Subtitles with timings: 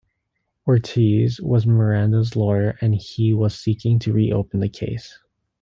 [0.67, 5.19] Ortiz was Miranda's lawyer and he was seeking to reopen the case.